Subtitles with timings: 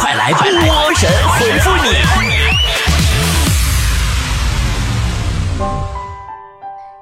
[0.00, 1.88] 快来波神回复你！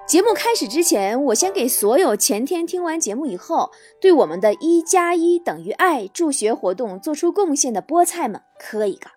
[0.06, 3.70] 节目开始之前，我先给所有前天听完节目以后，
[4.00, 9.10] 对我们的一加一等于爱助学活动做出贡献的菠菜们磕一个。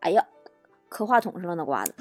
[0.00, 0.24] 哎呀，
[0.88, 1.94] 磕话筒上了呢，瓜子。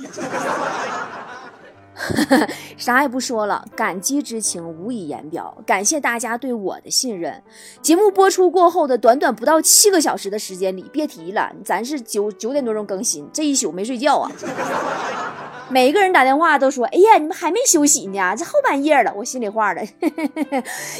[2.77, 5.55] 啥也不说了，感激之情无以言表。
[5.65, 7.43] 感谢大家对我的信任。
[7.81, 14.31] 节目播出过后的短短不到七个小时的时间里，别提了，咱是九九点多钟更新，这一宿没睡觉啊。
[15.69, 19.81] 每个人打电话都说：“哎呀，你们还没休息呢，这后半夜了。”我心里话了，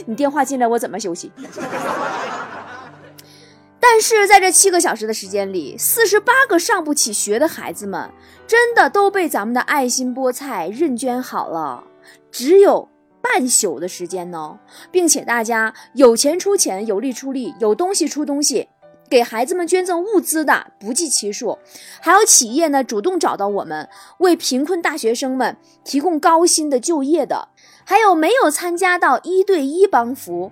[0.06, 1.32] 你电话进来我怎么休息？
[3.80, 8.10] 但是在这七个小时的时间里，四十八个上不起学的孩子们，
[8.48, 11.84] 真的都被咱们的爱心菠菜认捐好了。
[12.32, 12.88] 只有
[13.22, 14.58] 半宿的时间呢，
[14.90, 18.70] 并且大家有钱出钱，有力出力，有东西出东西，
[19.10, 21.58] 给孩子们捐赠物资的不计其数。
[22.00, 23.90] 还有企业呢，主动找到我们，
[24.20, 27.50] 为贫困大学生们提供高薪的就业的。
[27.84, 30.52] 还有没有参加到一对一帮扶？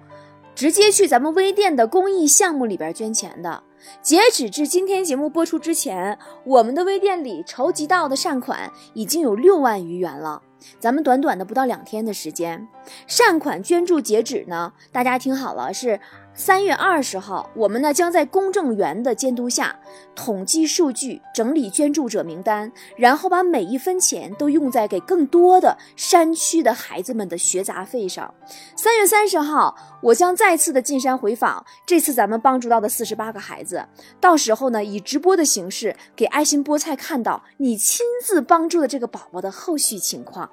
[0.54, 3.62] 直接去咱们微店的公益项目里边捐钱的，
[4.02, 10.42] 截止至今天节目播出之前，我们的微店里筹集到的善款已经有六万余元了。
[10.80, 12.68] 咱们短短的不到两天的时间，
[13.08, 16.00] 善款捐助截止呢，大家听好了是。
[16.38, 19.74] 三月二十号，我们呢将在公证员的监督下
[20.14, 28.34] 统计数据、整理捐助者名单，然后把每一分钱都用在给更多的山区的孩子们的学杂费上。
[28.76, 33.88] 三月三十号，我将再次的进山回访，这次咱们帮助到的四十八个孩子，
[34.20, 40.52] 到时候呢以直播的形式给爱心菠菜看到你亲自帮助的这个宝宝的后续情况。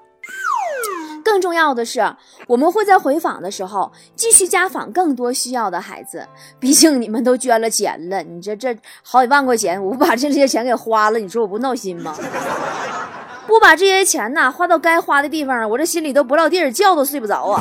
[1.43, 2.01] 重要的是，
[2.47, 6.27] 我们会在回访的时候继续家访更多需要的孩子。
[6.59, 12.17] 毕竟你们都捐了钱了，你这这好几万块钱，我不把这些钱给花了，你说我不闹心吗？
[13.45, 17.61] 不把这些钱呐花到该花的地方，我这心里都不落地儿，觉都睡不着啊。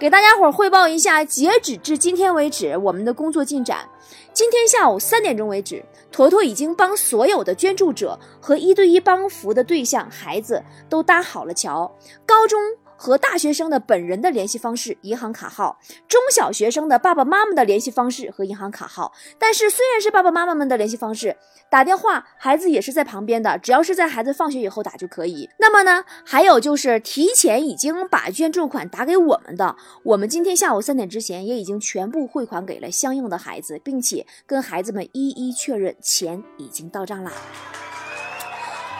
[0.00, 3.86] 给大家伙汇报一下，截止至今天为止，我们的工作进展。
[4.32, 11.94] 今天下午三点钟为止，坨坨已经帮所有的捐助者和一对一帮扶的对象孩子都搭好了桥。
[12.24, 12.58] 高中。
[13.00, 19.10] 和大学生的本人的联系方式、银行卡号，中小学生的爸爸妈妈的联系方式和银行卡号。
[19.38, 21.34] 但是虽然是爸爸妈妈们的联系方式，
[21.70, 25.48] 打电话孩子也是在旁边的，只要是在孩子放学以后打就可以。
[25.58, 37.32] 那么呢，还有就是提前已经把捐助款打给我们的，我们今天下午三点之前也已经全部汇款给了相应的孩子，并且跟孩子们一一确认钱已经到账了。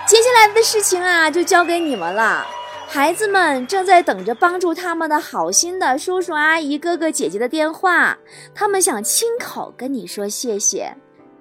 [0.07, 2.47] 接下来的事情啊，就交给你们了。
[2.93, 8.19] 孩子们正在等着帮助他们的好心的叔叔阿姨、哥哥姐姐的电话，
[8.53, 10.93] 他们想亲口跟你说谢谢。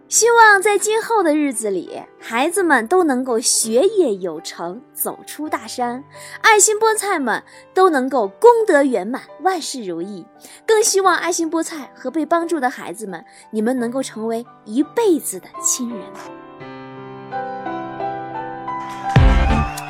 [0.08, 6.04] 希望在今后的日子里，孩子们都能够学业有成，走出大山；
[6.42, 7.44] 爱心菠菜们
[7.74, 10.24] 都能够功德圆满，万事如意。
[10.68, 16.00] 更希望爱心菠菜和被帮助的孩子们，你们能够成为一辈子的亲人。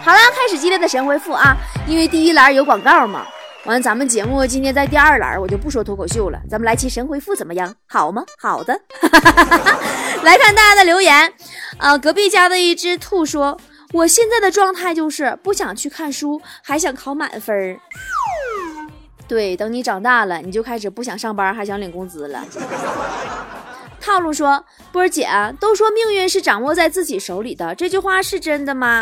[0.09, 1.55] 好了，开始激烈的神回复啊！
[1.85, 3.27] 因为第一栏有广告嘛，
[3.65, 7.71] 完了咱们节目今天在第二栏，我就不说脱口秀了，咱们来期神回复怎么样？
[7.87, 8.23] 好吗？
[8.39, 8.73] 好的，
[10.23, 11.31] 来看大家的留言
[11.77, 11.95] 啊！
[11.95, 13.55] 隔壁家的一只兔说
[13.93, 17.79] ：“我现在的状态就是不想去看书，还想考满分儿。
[19.27, 22.43] 对，等你长大了，你就开始不想上班，还想领工资了。
[24.01, 28.99] ”套路说：“波儿姐，都说命运是掌握在自己手里的，这句话是真的吗？”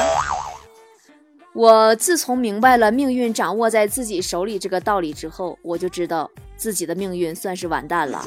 [1.57, 8.23] 我自从明白了命运掌握在自己手里这个道理之后，我就知道自己的命运算是完蛋了。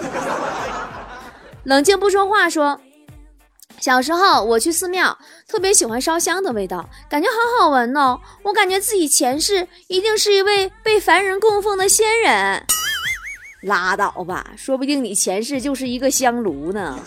[1.63, 2.81] 冷静不说话说，
[3.79, 8.19] 小时候我去寺庙，特别喜欢烧香的味道，感觉好好闻哦。
[8.43, 12.61] 我感觉自己前世一定是一位被凡人供奉的仙人。
[13.63, 16.99] 拉倒吧，说不定你前世就是一个香炉呢。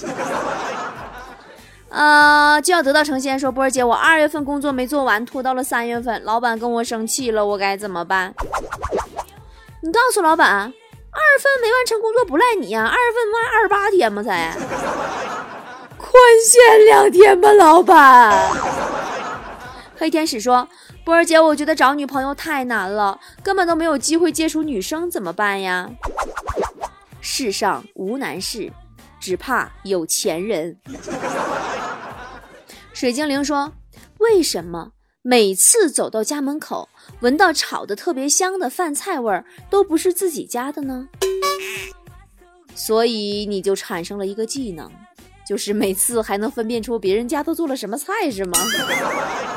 [1.93, 3.37] 呃，就要得到成仙。
[3.39, 8.33] 说波儿姐，我二月份工作没做完，拖到了三月份，老板跟我生气了，我该怎么办？
[9.81, 14.23] 你告诉老板，二月份没完成工作不赖你呀，二月份不还二十八天吗？
[14.23, 14.57] 才
[15.97, 16.11] 宽
[16.43, 18.49] 限两天吧，老板。
[19.95, 20.67] 黑天使说，
[21.05, 25.87] 波儿姐，我觉得找女朋友太难了，根本都没有机会接触女生，怎么办呀？
[27.21, 28.71] 世上无难事，
[29.19, 30.75] 只怕有钱人。
[33.03, 33.73] 水精灵说
[34.19, 34.91] ：“为什么
[35.21, 36.87] 每次走到家门口，
[37.19, 41.09] 闻到炒的特别香的饭菜味儿，都不是自己家的呢？”
[42.73, 44.89] 所以你就产生了一个技能，
[45.45, 48.53] 就是每次还能分辨出别人家都做了什么菜，是吗？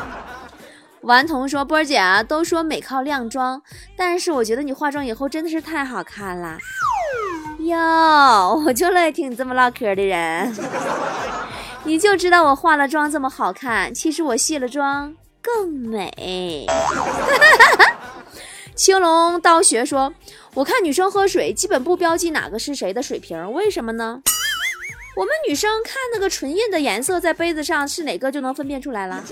[1.03, 3.63] 顽童说：“波儿姐啊，都说美靠靓妆，
[3.97, 6.59] 但是我觉得你化妆以后真的是太好看了。
[7.61, 10.53] 哟，我就乐意听你这么唠嗑的人。
[11.87, 16.67] 你就知道我化了妆这么好看，其实我卸了妆更美。
[18.75, 20.13] ”青龙刀学说
[20.55, 24.21] ：“我看女生喝水基本不标记哪个是谁的水瓶，为什么呢？
[25.17, 29.23] 我们女生看那个唇印的颜色在杯子上是哪个就能分辨出来了。”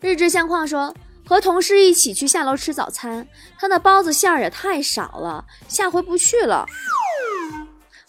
[0.00, 0.94] 日志相框说，
[1.26, 3.26] 和同事一起去下楼吃早餐，
[3.58, 6.66] 他那包子馅儿也太少了，下回不去了。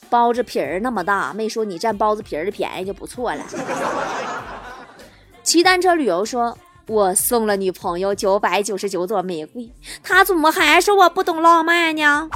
[0.09, 3.43] 包子皮儿那么大，没说你占包子皮儿的便宜就不错了。
[5.43, 6.57] 骑单车旅游说，
[6.87, 9.71] 我送了女朋友九百九十九朵玫瑰，
[10.03, 12.29] 她怎么还说我不懂浪漫呢？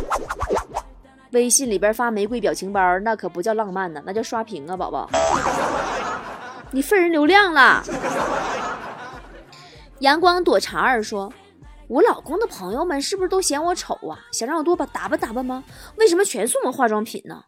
[1.31, 5.09] 微信里边发玫瑰表情包，那可不叫浪漫呢，那叫刷屏啊，宝宝，
[6.71, 7.83] 你分人流量了。
[9.99, 11.31] 阳光躲茶儿说
[11.91, 14.17] ：“我老公的朋友们是不是都嫌我丑啊？
[14.31, 15.61] 想让我多把打扮打扮吗？
[15.97, 17.43] 为什么全送我化妆品呢？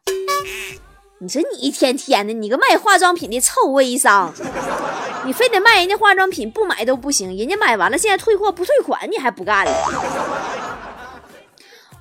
[1.20, 4.34] 你说你一天天的，你个卖化妆品的臭微商，
[5.26, 7.38] 你非得卖人家化妆品，不买都不行。
[7.38, 9.72] 人家买完了，现在退货不退款，你还不干了？”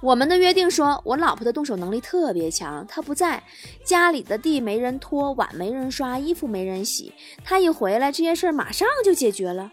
[0.03, 3.41] 我们的约定说，我老婆的动手能力特别强，她不在
[3.85, 9.71] 家里的地没人拖，碗没人刷，衣服没人洗，她一回来，这些事儿马上就解决了。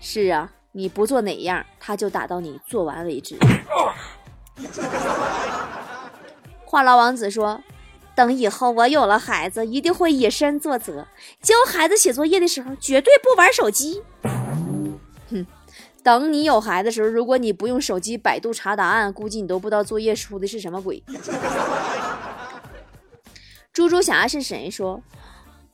[0.00, 3.36] 是啊，你不做哪样，他就打到你做完为止。
[6.64, 7.62] 话痨王子说，
[8.14, 11.06] 等以后我有了孩子，一定会以身作则，
[11.42, 14.02] 教孩子写作业的时候绝对不玩手机。
[15.30, 15.46] 哼。
[16.02, 21.00] 等你有孩子的时候，如果你不用手机百度查答案，估计你都不知道作业出的是什么鬼。
[23.72, 25.00] 猪猪侠是谁说？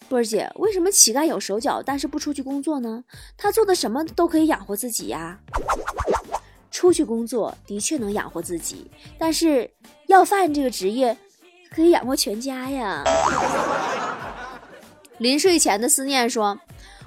[0.09, 3.05] 波儿姐，为什么乞丐有手脚，但是不出去工作呢？
[3.37, 5.39] 他做的什么都可以养活自己呀。
[6.71, 9.71] 出去工作的确能养活自己，但是
[10.07, 11.17] 要饭这个职业
[11.71, 13.05] 可以养活全家呀。
[15.19, 16.59] 临睡前的思念说。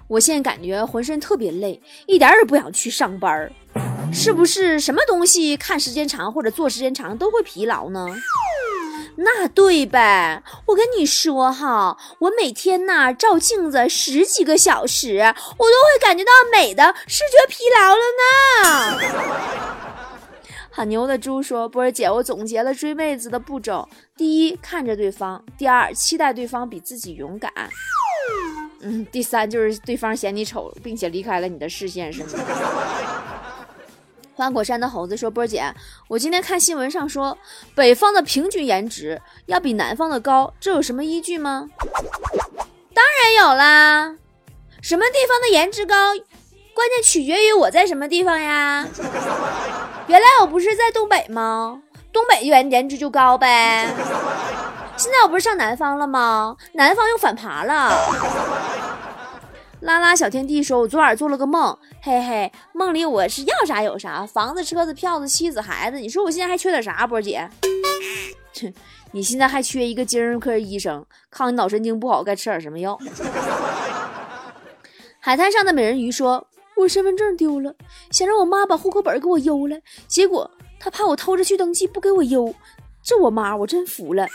[0.07, 3.50] 我现在感觉浑身特别累，一点也不想去上班儿，
[4.12, 8.06] 是不是什么东西看时间长或者做时间长都会疲劳呢？
[9.24, 19.00] 那对呗，我跟你说哈，我每天呐照镜子十几个小时，我都会感觉到美的视觉疲劳了呢。
[20.74, 27.52] 很牛的猪说：“波儿姐，我总结了追妹子的步骤：第一，看着对方；第二，期待对方比自己勇敢。”
[28.82, 32.30] 嗯，第三就是对方嫌你丑，并且离开了你的视线，是吗？
[34.42, 35.72] 花果山的猴子说：“波姐，
[36.08, 37.38] 我今天看新闻上说，
[37.76, 41.70] 北方的平均颜值要比南方的高，这有什么依据吗？”
[42.92, 44.16] 当然有啦，
[44.82, 46.08] 什么地方的颜值高，
[46.74, 48.88] 关键取决于我在什么地方呀。
[50.08, 51.80] 原来我不是在东北吗？
[52.12, 53.88] 东北颜颜值就高呗。
[54.98, 56.58] 现在我不是上南方了吗？
[56.72, 57.92] 南方又反爬了。
[59.81, 66.00] 拉拉小天地说：“我昨晚做了个梦，嘿嘿，梦里我是要啥有啥，房子、车子、票子、妻子、孩子。
[66.00, 67.07] 你说我现在还缺点啥？
[67.07, 67.50] 波姐，
[69.12, 72.96] 你现在还缺一个精神科医生，看你脑神经不好该吃点什么药。
[75.20, 77.74] ”海滩上的美人鱼说：“我身份证丢了，
[78.12, 82.53] 想让我妈把户口本给我邮了，结果她怕我偷着去登记，不给我邮。
[83.01, 84.27] 这我妈，我真服了。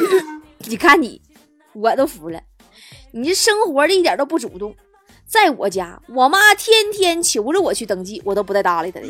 [0.68, 1.20] ”你看你，
[1.74, 2.40] 我都服了。
[3.12, 4.74] 你这生活的一点都不主动。
[5.26, 9.08] 在我家，我妈天天求着我去登记，我都不带搭理她的。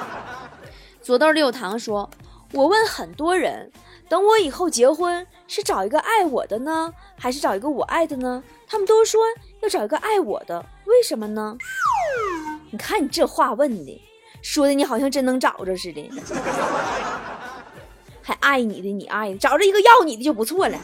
[1.02, 2.08] 左豆里有糖说
[2.52, 3.70] ：“我问很多人，
[4.08, 8.42] 等我以后结婚是找一个爱我的呢，还是找一个我爱的呢？
[8.66, 9.20] 他们都说
[9.60, 11.58] 要找一个爱我的，为什么呢？
[12.70, 14.00] 你看你这话问的，
[14.40, 16.10] 说的你好像真能找着似的。
[18.22, 20.78] ”还爱你的，你爱，找着一个要你的就不错了。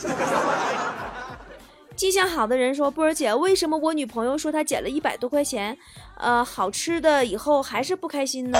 [1.97, 5.76] 记性好的人说：“波儿姐，为什么我女朋友说她捡了一百多块钱，
[6.19, 8.59] 呃，好吃的以后还是不开心呢？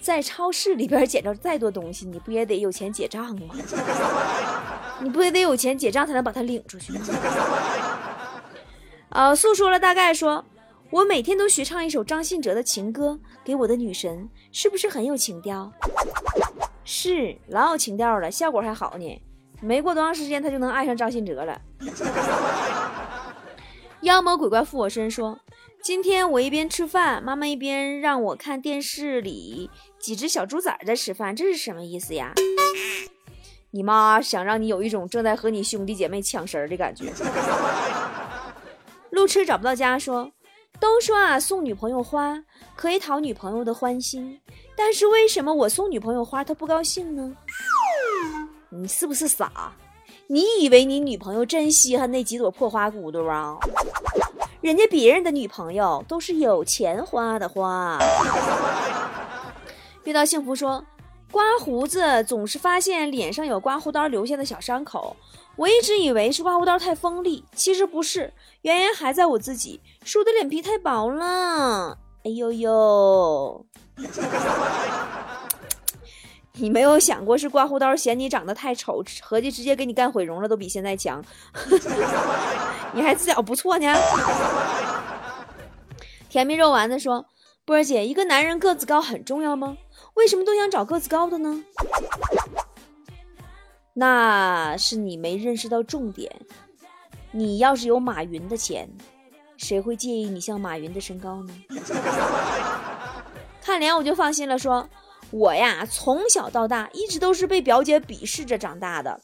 [0.00, 3.54] 在超市里边捡着再多东西，你不也得有钱结账吗？
[5.02, 7.00] 你不也得有钱结账才能把它领出去吗？”
[9.10, 10.44] 呃，诉说了大概说
[10.90, 15.72] ：“我每天都学唱一首张信哲的情歌给我的女神，是不是很有情调？”
[16.86, 19.22] 是老有情调了，效果还好呢。
[19.60, 21.60] 没过多长时间，他就能爱上张信哲了。
[24.02, 25.38] 妖魔鬼怪附我身说
[25.84, 32.32] ：“今天我一边吃饭，妈妈一边让我看电视里几只小猪崽在吃饭，这是什么意思呀？
[33.72, 37.12] 你妈想让你有一种正在和你兄弟姐妹抢食儿的感觉。
[39.10, 40.32] 路痴找不到家说，
[40.80, 42.42] 都说啊送女朋友花
[42.74, 44.40] 可以讨女朋友的欢心，
[44.74, 47.36] 但是为什么我送女朋友花她不高兴呢？
[48.70, 49.72] 你是不是傻？
[50.28, 53.58] 你以为你女朋友真稀罕那几朵破花骨朵啊？
[54.60, 57.98] 人家别人的女朋友都是有钱花的花。
[60.04, 60.84] 遇到幸福说，
[61.32, 65.16] 刮胡子总是发现脸上有刮胡刀留下的小伤口，
[65.56, 71.98] 我一直以为是刮胡刀太锋利，其实不是，原因还在我自己，是我的脸皮太薄了。
[72.24, 73.66] 哎呦呦！
[76.60, 81.24] 你没有想过是刮胡刀嫌你长得太丑，合计直接给你干毁容了，都比现在强。
[82.92, 83.94] 你还自觉不错呢。
[86.28, 87.24] 甜蜜肉丸子说
[87.64, 89.78] ：“波儿姐，一个男人个子高很重要吗？
[90.14, 91.64] 为什么都想找个子高的呢？
[93.94, 96.30] 那是你没认识到重点。
[97.32, 98.88] 你要是有马云的钱，
[99.56, 101.54] 谁会介意你像马云的身高呢？”
[103.62, 104.86] 看脸我就放心了，说。
[105.30, 109.20] 我呀，从小到大一直都是被表姐鄙视着长大的，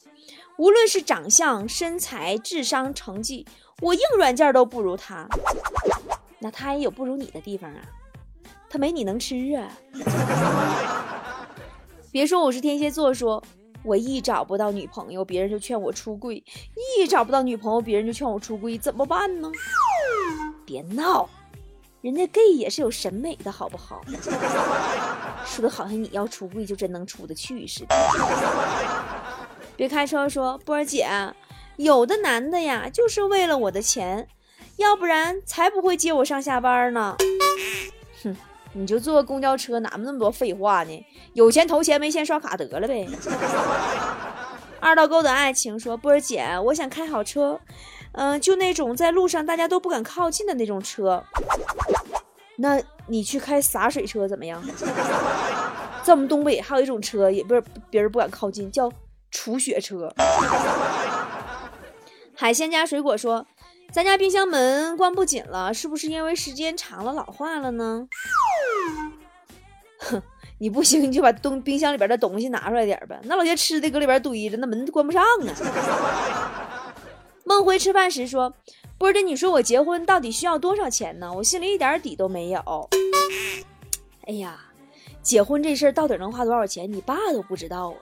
[0.57, 3.45] 无论是长相、身材、智商、成绩，
[3.81, 5.27] 我硬软件都不如她。
[6.39, 7.81] 那她也有不如你的地方啊，
[8.69, 9.69] 她没你能吃啊。
[12.11, 13.43] 别说我是天蝎座，说
[13.83, 16.41] 我一找不到女朋友，别人就劝我出柜；
[16.97, 19.51] 一找不到女朋友，别人就劝我出柜，怎么办呢？
[20.65, 21.29] 别闹。
[22.01, 24.01] 人家 gay 也是有审美的，好不好？
[25.45, 27.95] 说的好像你要出柜就真能出得去似的。
[29.75, 31.07] 别开车说，波儿姐，
[31.77, 34.27] 有的男的呀，就是为了我的钱，
[34.77, 37.15] 要不然才不会接我上下班呢。
[38.23, 38.35] 哼，
[38.73, 41.05] 你就坐公交车，哪么那么多废话呢？
[41.33, 43.07] 有钱投钱，没钱刷卡得了呗。
[44.79, 47.59] 二道沟的爱情说，波儿姐，我想开好车。
[48.13, 51.23] 嗯，就那种在路上大家都不敢靠近的那种车，
[52.55, 54.63] 那你去开洒水车怎么样？
[56.01, 58.91] 在我们东北还有一种车，也不是别人不敢靠近，叫
[59.29, 60.11] 除雪车。
[62.35, 63.45] 海鲜加水果说，
[63.91, 68.07] 咱家冰箱门关不紧了，是不是因为时间长了老化了呢？
[69.99, 70.21] 哼，
[70.59, 76.93] 你不行你就把东冰箱里边的东西拿出来点呗，那老些吃的搁里边堆着，那门关不上啊。
[77.43, 78.53] 孟辉吃饭时说
[78.97, 81.31] ：“波儿姐，你说我结婚到底需要多少钱呢？
[81.33, 82.89] 我心里一点底都没有。
[84.25, 84.59] 哎呀，
[85.21, 86.91] 结婚这事儿到底能花多少钱？
[86.91, 87.95] 你爸都不知道啊！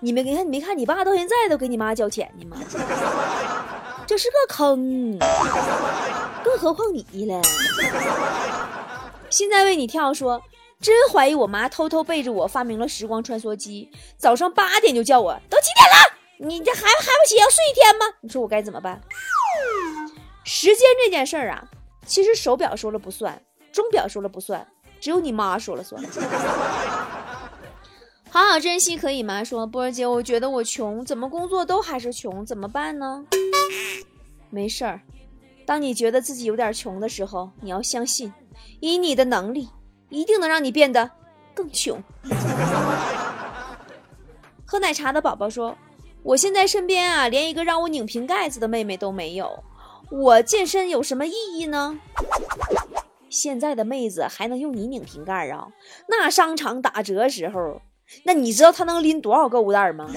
[0.00, 2.56] 你没看，你没看你爸到现在都给你妈交钱呢吗？
[4.06, 5.18] 这是个坑，
[6.42, 7.40] 更何况你了。
[9.30, 10.42] 现在为你跳说，
[10.80, 15.96] 真怀疑我妈偷偷背着我发明了时光穿梭机，早上八点就叫我，都几点了？”
[16.42, 18.06] 你这还还不起要睡一天吗？
[18.22, 18.98] 你说我该怎么办？
[20.42, 21.68] 时间这件事儿啊，
[22.06, 24.66] 其实手表说了不算，钟表说了不算，
[24.98, 26.02] 只有你妈说了算。
[28.30, 29.44] 好好珍惜可以吗？
[29.44, 33.26] 说波儿姐，我觉得我穷，怎么工作都还是穷，怎么办呢？
[34.48, 35.02] 没事儿，
[35.66, 38.32] 当你觉得自己有点穷的时候，你要相信，
[38.80, 39.68] 以你的能力，
[40.10, 41.10] 一定能让你变得
[41.54, 42.02] 更穷。
[44.66, 45.74] 喝奶茶的宝宝说。
[46.22, 49.64] 我现在身边啊，连一个让我拧瓶盖子的妹妹都没有。
[50.10, 51.98] 我健身有什么意义呢？
[53.30, 55.68] 现在的妹子还能用你拧瓶盖啊？
[56.08, 57.80] 那商场打折时候，
[58.24, 60.10] 那你知道她能拎多少购物袋吗？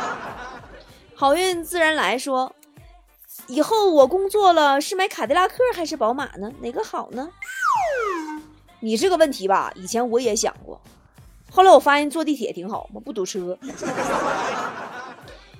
[1.14, 2.54] 好运自然来说，
[3.46, 6.50] 以后我工作了是买卡迪拉克还是宝马呢？
[6.62, 7.28] 哪个好呢？
[8.80, 10.80] 你这个问题吧，以前我也想过，
[11.50, 13.56] 后来我发现坐地铁挺好嘛，不堵车。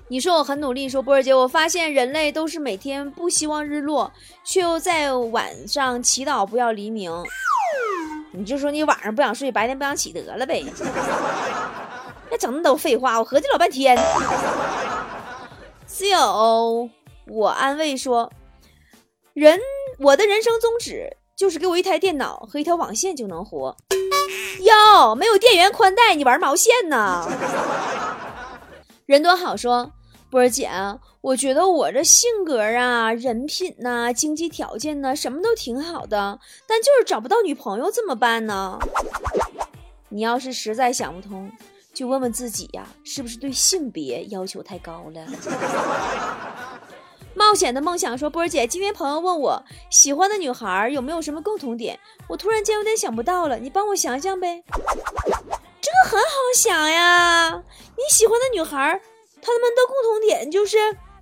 [0.08, 4.12] 你说我很努力，说波儿姐，我发现人类都是每天不希望日落，
[4.42, 7.12] 却又在晚上祈祷不要黎明。
[8.32, 10.64] 你就说你晚上不想睡，白天不想起得了呗。
[12.30, 13.96] 那整那都废话，我合计老半天。
[15.86, 16.90] 只有
[17.28, 18.32] 我安慰说，
[19.32, 19.58] 人
[19.98, 23.74] 我的人生宗旨就是给我一台电脑和一条网线就能活。
[24.60, 27.26] 哟，没有电源宽带，你玩毛线呢？
[29.06, 29.90] 人多好说。
[30.28, 30.70] 波儿姐，
[31.22, 38.78] 我觉得我这性格啊、人品呐、经济条件呢，什么都挺好的，但就是找不到女朋友，怎么办呢？
[40.10, 41.50] 你要是实在想不通，
[41.94, 45.26] 就问问自己呀，是不是对性别要求太高了？
[47.34, 54.62] 冒险的梦想说：“波儿姐，今天朋友问我喜欢的女孩有没有什么共同点，我突然间有点想不到了，你帮我想想呗。”
[55.80, 57.62] 这个很好想呀，
[57.96, 59.00] 你喜欢的女孩，
[59.40, 60.76] 她们的共同点就是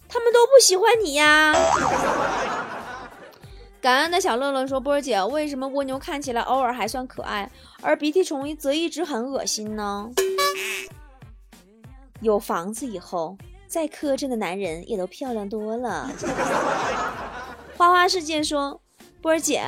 [0.09, 1.55] 她们都不喜欢你呀。
[3.81, 7.51] 感恩的小乐乐说：“波儿姐，为什么蜗牛看起来偶尔还算可爱，
[7.81, 10.11] 而鼻涕虫则一直很恶心呢？”
[12.21, 13.37] 有房子以后。
[13.69, 16.11] 再磕碜的男人也都漂亮多了。
[17.77, 18.81] 花花世界说
[19.21, 19.63] ：“波儿姐，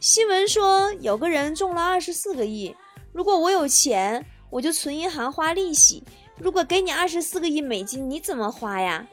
[0.00, 2.74] 新闻说有个人中了二十四个亿。
[3.12, 6.02] 如果我有钱，我就存银行花利息。
[6.38, 9.06] 如果给你二十四个亿美金，你怎么花呀？”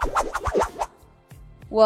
[1.67, 1.84] 我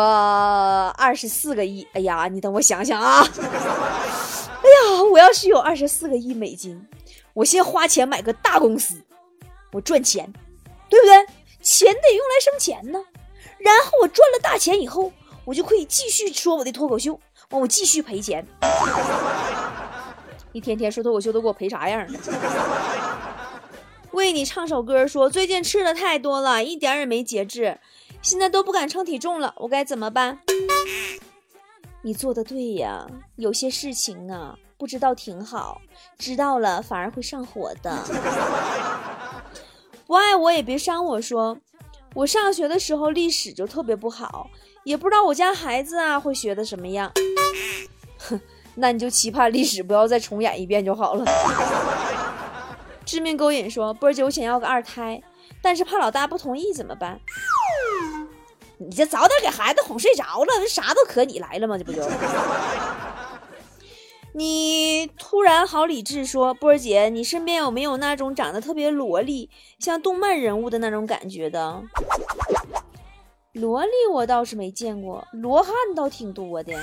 [0.98, 3.26] 二十四个亿，哎呀，你等我想想啊！
[3.42, 6.86] 哎呀，我要是有二十四个亿美金，
[7.34, 9.02] 我先花钱买个大公司，
[9.72, 10.32] 我赚钱，
[10.90, 11.26] 对不对？
[11.70, 13.00] 钱得用来生钱呢，
[13.60, 15.14] 然后我赚了大钱以后，
[15.46, 17.14] 我就可以继续说我的脱口秀，
[17.52, 18.44] 完我继续赔钱。
[20.52, 22.20] 一天天说脱口秀都给我赔啥样了？
[24.14, 27.78] 为你唱首歌，说最近吃的太多了，一点也没节制，
[28.20, 30.40] 现在都不敢称体重了，我该怎么办？
[32.02, 35.80] 你做的对呀，有些事情啊，不知道挺好，
[36.18, 37.96] 知道了反而会上火的。
[40.10, 41.22] 不爱我也别伤我。
[41.22, 41.56] 说，
[42.16, 44.50] 我上学的时候历史就特别不好，
[44.84, 47.12] 也不知道我家孩子啊会学的什么样。
[48.18, 48.42] 哼，
[48.74, 51.24] 那你就期盼历史不要再重演一遍就好了。
[53.06, 55.22] 致命勾引说，波儿姐，我想要个二胎，
[55.62, 57.20] 但是怕老大不同意怎么办？
[58.80, 61.78] 你这早点给孩子哄睡着了，啥都可你来了吗？
[61.78, 62.02] 这不就？
[64.34, 71.82] 你突然好理智，说波儿姐，你身边有没有那种长得特别萝莉，像动漫人物的那种感觉的？
[73.54, 76.74] 萝莉我倒是没见过，罗汉倒挺多的，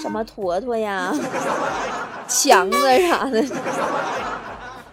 [0.00, 1.12] 什么坨坨呀、
[2.28, 3.44] 强子啥的。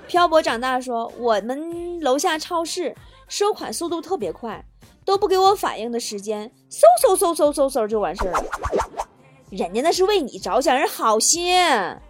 [0.08, 2.96] 漂泊长大说，我们楼下超市
[3.28, 4.66] 收款速度特别快，
[5.06, 8.44] 都不给我反应的时间，嗖嗖嗖嗖嗖嗖就完事儿了。
[9.56, 11.56] 人家那是为你着想，人好心。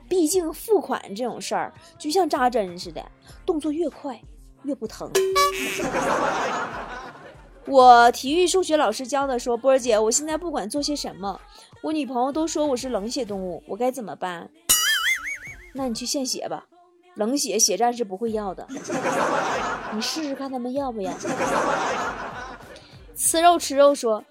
[0.10, 3.06] 毕竟付款这种事儿就像扎针似的，
[3.46, 4.20] 动作越快
[4.64, 5.10] 越不疼。
[7.68, 11.40] 我体育数学老师教的说，波儿姐，我现在不管做些什么，
[11.84, 14.50] 我女朋友都说我是冷血动物，我该怎么办？
[15.76, 16.66] 那你去献血吧，
[17.14, 18.68] 冷血血战是不会要的。
[19.94, 21.14] 你试试看他们要不要。
[23.16, 24.24] 吃肉吃肉说，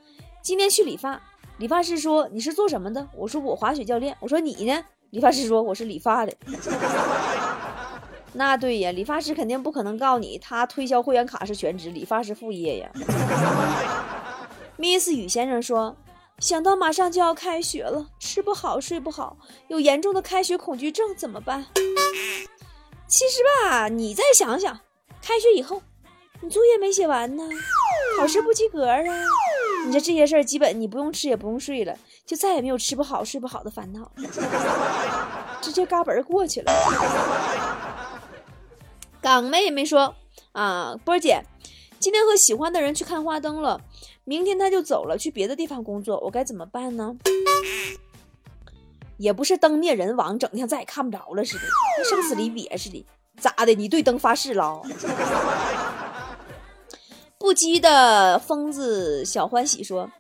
[0.43, 1.21] 今天去理发。
[1.59, 6.35] 理发师说：“你是做什么的？”我说：“我滑雪教练。”我说：“你呢？”理发师说：“我是理发的。”
[8.37, 12.91] 那对呀，理发师肯定不可能告你，他推销会员卡是全职，理发是副业呀。
[14.77, 15.97] Miss 雨先生说
[16.41, 19.37] ：“想到马上就要开学了，吃不好睡不好，
[19.69, 21.67] 有严重的开学恐惧症怎么办？”
[23.07, 24.81] 其实吧，你再想想，
[25.23, 25.81] 开学以后，
[26.41, 27.49] 你作业没写完呢，
[28.19, 28.99] 考试不及格啊。
[29.85, 34.11] 你这这些事儿，基本你不用吃也不用睡了，就再也没有吃不好睡不好的烦恼，
[35.61, 36.73] 直接嘎嘣过去了。
[39.21, 40.15] 港妹妹说
[40.53, 41.43] ：“啊，波姐，
[41.99, 43.81] 今天和喜欢的人去看花灯了，
[44.25, 47.17] 明天他就走了，去别的地方工作，我该怎么办呢？
[49.17, 51.63] 也不是灯灭人亡，整天再也看不着了似的，
[51.97, 53.07] 跟生死离别似的，
[53.39, 53.75] 咋的？
[53.75, 54.83] 你对灯发誓了？”
[57.45, 60.11] 不羁的疯子小欢喜说：“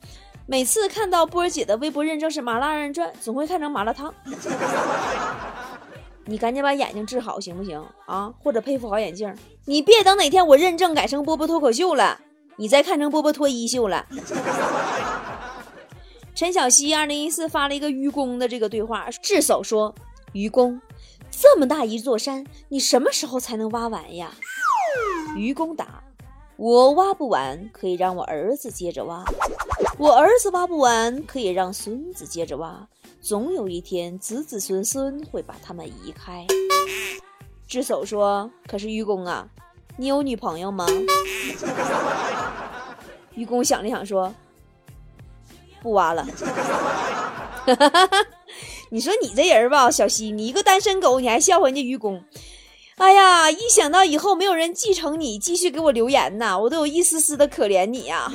[0.45, 4.13] 每次看到波儿姐的微博认证是麻辣二人转，总会看成麻辣烫。
[6.27, 8.31] 你赶紧把眼睛治好行不行啊？
[8.43, 9.35] 或者配副好眼镜。
[9.65, 12.21] 你别等哪天我认证改成波波脱口秀了，
[12.57, 14.05] 你再看成波波脱衣秀了。”
[16.37, 19.95] 陈小希二零一四发了一个愚公的这个对话，智叟说
[20.35, 20.79] ：“愚公，
[21.31, 24.31] 这么大一座山，你什么时候才能挖完呀？”
[25.39, 26.04] 愚公答。
[26.57, 29.25] 我挖不完，可以让我儿子接着挖；
[29.99, 32.87] 我儿子挖不完，可以让孙子接着挖。
[33.21, 36.47] 总有一天，子子孙孙会把他们移开。
[37.67, 39.49] 智叟说：“可是愚公啊，
[39.97, 40.87] 你有女朋友吗？”
[43.35, 44.33] 愚公想了想说
[45.83, 46.25] ：“不挖了。
[48.91, 52.23] ”你说你这人吧，小西，你一个单身狗，你还笑话人家愚公。
[52.97, 58.31] 哎呀，一想到以后没有人继承你，继续给我留言呐，我都有一丝丝的可怜你呀。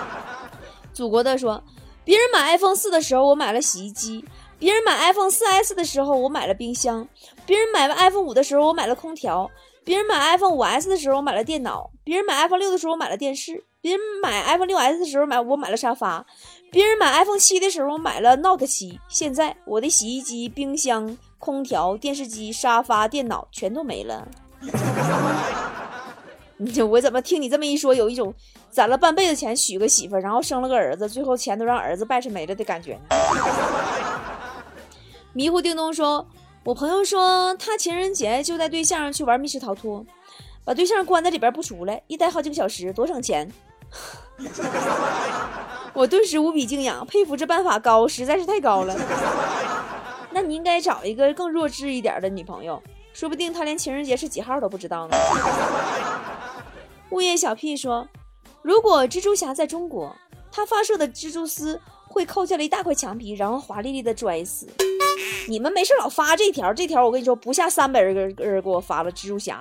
[0.92, 1.62] 祖国的说，
[2.04, 4.22] 别人买 iPhone 四的时候，我买了洗衣机；
[4.58, 7.06] 别人买 iPhone 四 S 的时候，我买了冰箱；
[7.46, 9.50] 别人买 iPhone 五的时候，我买了空调。
[9.82, 16.24] 别人买 iPhone 五 S 的时候，我买了电脑；别人买 iPhone 六的时候，我买了电视；别人买 iPhone 六 S 的时候，买我买了沙发；
[16.70, 18.98] 别人买 iPhone 七的时候，我买了 Note 七。
[19.08, 24.26] 现在我的洗衣机、冰箱、空调、电视机、沙发、电脑全都没了。
[26.56, 28.32] 你我怎么听你这么一说，有一种
[28.70, 33.00] 攒了半辈子钱娶个媳妇，然后生了个儿子，最后钱都让儿子败吃没了的感觉呢？
[35.34, 36.26] 迷糊叮咚说
[36.64, 40.02] ：“我朋友说他情人节就带对象去玩密室逃脱，
[40.64, 43.52] 把对象关在里边不出来，一待好几个小时，多省钱。
[45.92, 48.96] ”我顿时无比敬仰，佩服这办法高，实在是太高了。
[50.34, 55.16] 那你应该找一个更弱智一点的女朋友，说不定他连情人节是几号都不知道呢。
[57.10, 58.08] 物业小屁说
[58.60, 60.12] ：“如果蜘蛛侠在中国，
[60.50, 64.66] 他发射的蜘蛛丝会扣下来一大块墙皮，然后华丽丽的拽死。”
[65.46, 69.60] 你们没事老发这条，这条我跟你说不下三百人个人给我发了蜘蛛侠，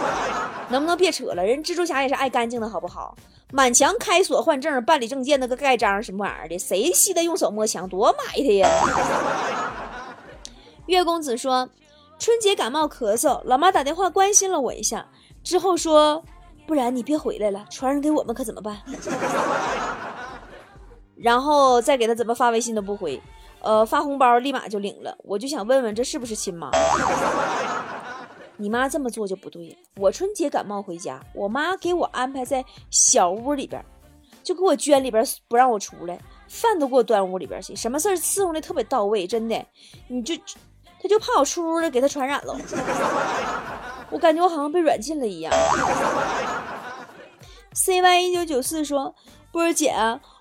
[0.68, 1.42] 能不能别扯了？
[1.42, 3.16] 人蜘蛛侠也是爱干净的好不好？
[3.52, 7.88] 满墙开锁换证、办理证件那个盖章什么玩意儿的，谁稀得用手摸墙？
[7.88, 8.68] 多埋汰呀！
[10.86, 11.68] 月公子说，
[12.18, 15.06] 春节感冒咳嗽，老妈打电话关心了我一下，
[15.44, 16.22] 之后说，
[16.66, 18.82] 不然你别回来了，传染给我们可怎么办？
[21.16, 23.20] 然后再给他怎么发微信都不回。
[23.60, 26.68] 呃，发红包立马就领了，我就想问问，这是不是亲妈？
[28.56, 29.76] 你妈这么做就不对了。
[29.96, 33.84] 我春节感冒回家，我妈给我安排在小屋里边，
[34.42, 36.18] 就给我圈里边，不让我出来，
[36.48, 39.64] 饭都给我端屋里边去，什么事儿伺候的特别到位，真的。
[40.08, 40.34] 你就，
[41.02, 42.56] 他就怕我出屋了给他传染了，
[44.10, 45.52] 我感觉我好像被软禁了一样。
[47.74, 49.14] cy 一九九四说，
[49.50, 49.92] 波儿姐，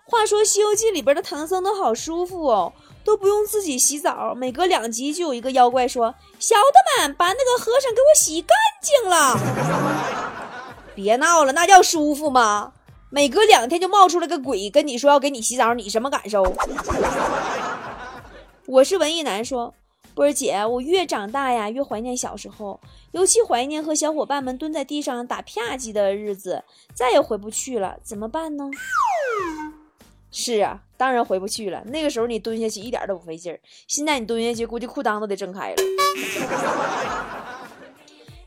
[0.05, 2.73] 话说《西游记》里边的唐僧都好舒服哦。
[3.03, 9.35] 都不用自己洗澡，每隔两集就有一个妖怪说：“小的们，把那个和尚给我洗干净了。”
[10.93, 12.73] 别闹了，那叫舒服吗？
[13.09, 16.43] 每隔两天就冒出来个鬼跟你说要给你洗澡，你什么感受？
[18.67, 19.73] 我是文艺男，说
[20.21, 22.79] 波儿姐，我越长大呀越怀念小时候，
[23.09, 28.69] 尤其怀念和小伙伴们蹲在地上打啪叽的日子，再也回不去了，怎么办呢？
[30.29, 31.81] 是啊，当然回不去了。
[31.85, 35.77] 那个时候你蹲下去一点都不费劲儿，现在你蹲下去估计裤裆都得挣开了。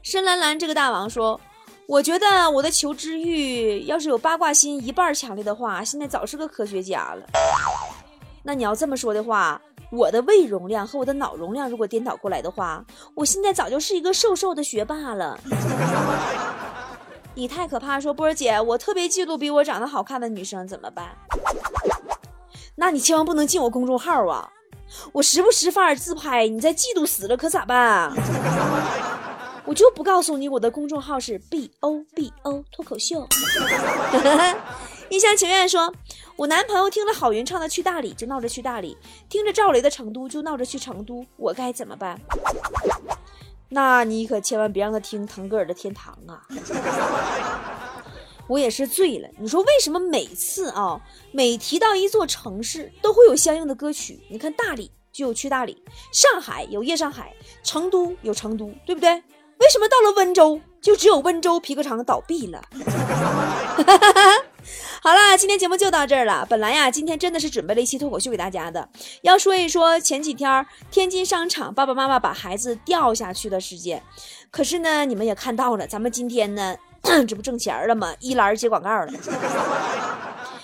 [0.01, 1.41] 深蓝蓝这个大王说
[1.89, 7.27] ：“我觉得我的求知欲要是有八卦心一半强烈的话，现在早是个科学家了。
[8.45, 15.41] 那你要这么说的话，我的胃容量和我的脑容量如果颠倒过来的话，我现在早就是一个瘦瘦的学霸了。
[17.37, 17.99] ”你太可怕！
[17.99, 21.17] 说波儿姐，我特别嫉妒比我长得好看的女生，怎么办？
[22.77, 24.51] 那你千万不能进我公众号啊！
[25.13, 28.13] 我时不时发点自拍，你再嫉妒死了可咋办啊？
[29.67, 33.27] 我就不告诉你，我的公众号是 B O B O 脱口秀。
[35.11, 35.93] 一厢情愿说，
[36.37, 38.97] 我男朋友听了郝云唱的《去大理》就闹着去大理，
[39.29, 42.21] 听着赵雷的《成都》就闹着去成都，我该怎么办？
[43.69, 46.43] 那你可千万别让他听腾格尔的《天堂》啊！
[48.49, 49.29] 我也是醉了。
[49.39, 54.21] 你说为什么每次啊，每提到一座城市都会有相应的歌曲？
[54.29, 59.23] 你看大理就有去大理，上海有夜上海，成都有成都，对不对？
[59.59, 62.61] 为什么到了温州就只有温州皮革厂倒闭了？
[65.05, 66.47] 好啦，今天节目就到这儿了。
[66.49, 68.89] 本来呀，今天真的是准备了一期脱口秀给大家的，
[69.21, 74.03] 要说一说前几天天津商场爸爸妈妈把孩子掉下去的事件。
[74.51, 76.75] 可是呢，你们也看到了，咱们今天呢，
[77.29, 78.15] 这不挣钱了吗？
[78.19, 79.13] 一栏接广告了。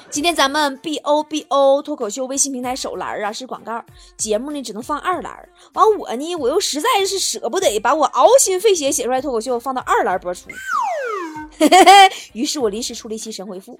[0.09, 3.85] 今天咱们 B O B O 脱口秀微信平台首栏啊是广告，
[4.17, 5.49] 节目呢只能放二栏。
[5.75, 10.49] 完我呢，我又实在是舍不得把我熬心费血写出来脱口秀放到二栏播出。
[12.33, 13.79] 于是我临时出了一期神回复，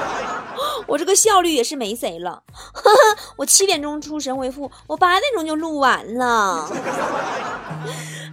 [0.86, 2.42] 我这个效率也是没谁了。
[3.36, 6.68] 我七点钟出神回复，我八点钟就录完了。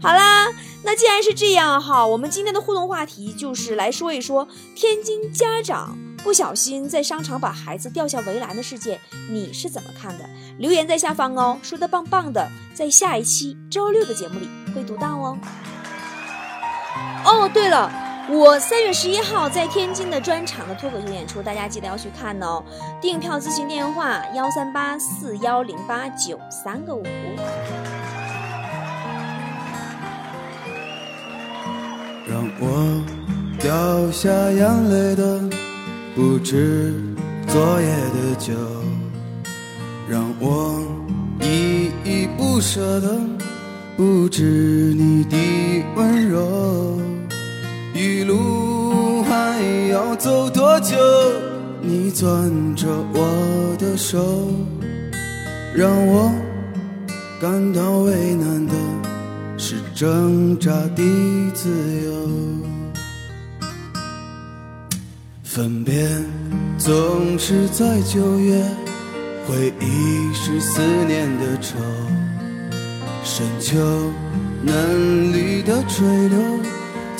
[0.02, 0.48] 好啦，
[0.84, 10.28] 那既然是这样哈，我们今天的互动话题就是来说一说天津家长不小心在商场把孩子掉下围栏的事件，你是怎么看的？
[10.58, 15.38] 留言在下方哦，说的棒棒的，在下一期周六的节目里会读到哦。
[17.28, 17.92] 哦，对了。
[18.30, 22.64] 我三月十一号在天津的专场的脱口秀演出，大家记得要去看哦。
[23.00, 27.04] 订票咨询电话：幺三八四幺零八九三个五。
[32.26, 33.02] 让我
[33.60, 35.42] 掉下眼泪的
[36.14, 36.94] 不止
[37.48, 38.54] 昨夜的酒，
[40.10, 40.82] 让我
[41.40, 43.18] 依依不舍的
[43.96, 45.38] 不止你的
[45.96, 47.00] 温柔，
[47.98, 50.96] 一路还要走多久？
[51.82, 54.52] 你攥着我的手，
[55.74, 56.32] 让我
[57.42, 58.74] 感到为难的
[59.58, 61.70] 是挣扎的自
[62.06, 62.12] 由。
[65.44, 66.08] 分别
[66.78, 68.64] 总是在九月，
[69.48, 71.80] 回忆是思念的愁。
[73.24, 73.76] 深秋
[74.62, 76.38] 嫩绿的垂柳，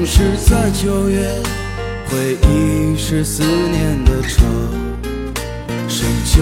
[0.00, 1.30] 总是在九月，
[2.08, 4.46] 回忆是思念的愁。
[5.90, 6.40] 深秋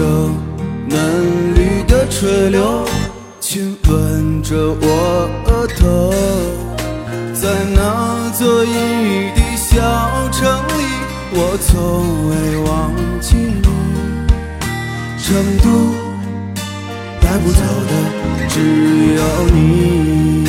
[0.87, 2.85] 嫩绿的垂柳，
[3.41, 6.13] 亲吻着我额头。
[7.33, 9.75] 在那座阴雨的小
[10.31, 10.47] 城
[10.79, 10.85] 里，
[11.33, 13.61] 我从未忘记你。
[15.21, 15.67] 成都
[17.19, 18.55] 带不走的只
[19.15, 19.21] 有
[19.53, 20.48] 你。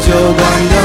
[0.00, 0.83] 就关灯。